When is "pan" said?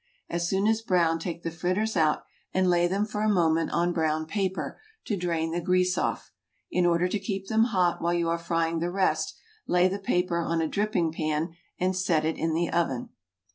11.11-11.53